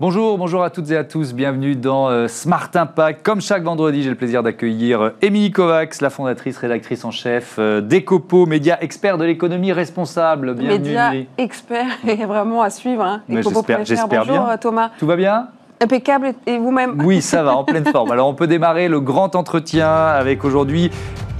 [0.00, 3.24] Bonjour, bonjour à toutes et à tous, bienvenue dans euh, Smart Impact.
[3.24, 7.56] Comme chaque vendredi, j'ai le plaisir d'accueillir euh, Émilie Kovacs, la fondatrice, rédactrice en chef
[7.60, 10.54] euh, d'Ecopo, média expert de l'économie responsable.
[10.54, 13.04] Bienvenue Média expert et vraiment à suivre.
[13.04, 13.22] Hein.
[13.28, 14.56] J'espère- Bonjour bien.
[14.56, 14.90] Thomas.
[14.98, 15.46] Tout va bien?
[15.80, 17.00] Impeccable et vous-même?
[17.04, 18.10] Oui, ça va, en pleine forme.
[18.12, 20.90] Alors on peut démarrer le grand entretien avec aujourd'hui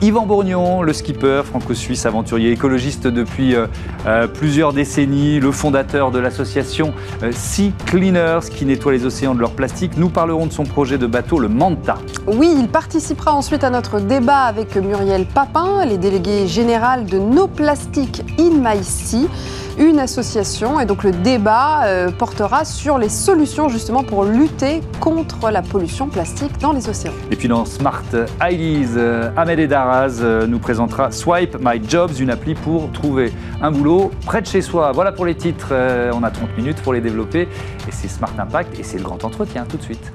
[0.00, 3.66] Yvan Bourgnon, le skipper franco-suisse aventurier écologiste depuis euh,
[4.06, 6.94] euh, plusieurs décennies, le fondateur de l'association
[7.24, 9.96] euh, Sea Cleaners qui nettoie les océans de leur plastique.
[9.96, 11.96] Nous parlerons de son projet de bateau, le Manta.
[12.28, 17.48] Oui, il participera ensuite à notre débat avec Muriel Papin, les délégués générales de No
[17.48, 19.26] Plastic in My Sea,
[19.78, 20.80] une association.
[20.80, 26.08] Et donc le débat euh, portera sur les solutions justement pour lutter contre la pollution
[26.08, 27.12] plastique dans les océans.
[27.30, 28.02] Et puis dans Smart
[28.42, 33.32] Ideas, euh, Ahmed Edaraz euh, nous présentera Swipe My Jobs, une appli pour trouver
[33.62, 34.92] un boulot près de chez soi.
[34.92, 37.42] Voilà pour les titres, euh, on a 30 minutes pour les développer.
[37.42, 40.12] Et c'est Smart Impact et c'est le grand entretien tout de suite.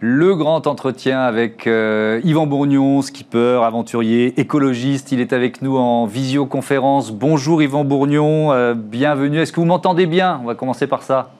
[0.00, 5.10] Le grand entretien avec euh, Yvan Bourgnon, skipper, aventurier, écologiste.
[5.10, 7.10] Il est avec nous en visioconférence.
[7.10, 9.38] Bonjour Yvan Bourgnon, euh, bienvenue.
[9.38, 10.38] Est-ce que vous m'entendez bien?
[10.44, 11.30] On va commencer par ça.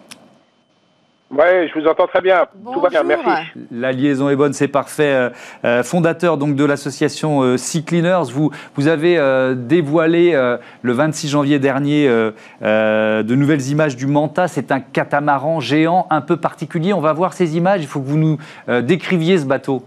[1.31, 2.47] Ouais, je vous entends très bien.
[2.73, 3.29] Tout va bien, merci.
[3.71, 5.13] La liaison est bonne, c'est parfait.
[5.13, 5.31] Euh,
[5.65, 10.93] euh, fondateur donc de l'association euh, Sea Cleaners, vous, vous avez euh, dévoilé euh, le
[10.93, 12.31] 26 janvier dernier euh,
[12.63, 14.49] euh, de nouvelles images du Manta.
[14.49, 16.95] C'est un catamaran géant un peu particulier.
[16.95, 17.83] On va voir ces images.
[17.83, 18.39] Il faut que vous nous
[18.71, 19.85] euh, décriviez ce bateau.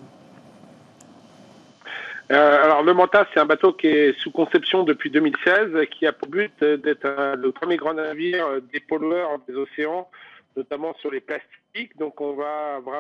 [2.32, 6.14] Euh, alors, le Manta, c'est un bateau qui est sous conception depuis 2016, qui a
[6.14, 10.08] pour but d'être le premier grand navire dépollueur des océans,
[10.56, 11.98] notamment sur les plastiques.
[11.98, 12.82] Donc, on va